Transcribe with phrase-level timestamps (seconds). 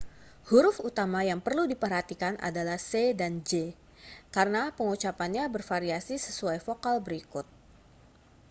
[0.49, 3.51] huruf utama yang perlu diperhatikan adalah c dan g
[4.35, 7.45] karena pengucapannya bervariasi sesuai vokal berikut